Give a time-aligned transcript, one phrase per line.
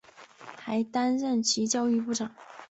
[0.57, 2.33] 还担任其教育部长。